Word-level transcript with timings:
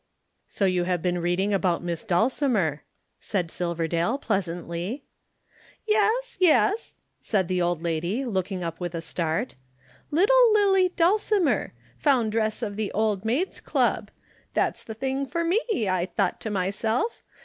"So 0.47 0.65
you 0.65 0.85
have 0.85 1.03
been 1.03 1.19
reading 1.19 1.53
about 1.53 1.83
Miss 1.83 2.03
Dulcimer!" 2.03 2.81
said 3.19 3.51
Silverdale 3.51 4.17
pleasantly. 4.17 5.03
"Yes, 5.87 6.37
yes," 6.41 6.95
said 7.19 7.47
the 7.47 7.61
old 7.61 7.83
lady, 7.83 8.25
looking 8.25 8.63
up 8.63 8.79
with 8.79 8.95
a 8.95 8.99
start. 9.01 9.53
"Little 10.09 10.53
Lillie 10.53 10.89
Dulcimer. 10.89 11.73
Foundress 11.99 12.63
of 12.63 12.77
the 12.77 12.91
Old 12.93 13.23
Maids' 13.25 13.59
Club. 13.61 14.09
That's 14.55 14.83
the 14.83 14.95
thing 14.95 15.27
for 15.27 15.43
me, 15.43 15.61
I 15.87 16.07
thought 16.07 16.41
to 16.41 16.49
myself. 16.49 17.21